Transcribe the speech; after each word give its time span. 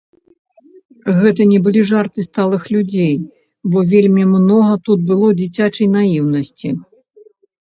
Гэта 1.17 1.41
не 1.51 1.59
былі 1.67 1.81
жарты 1.91 2.25
сталых 2.29 2.63
людзей, 2.77 3.11
бо 3.75 3.85
вельмі 3.93 4.23
многа 4.33 4.73
тут 4.89 4.99
было 5.11 5.27
дзіцячай 5.45 5.87
наіўнасці. 5.99 6.69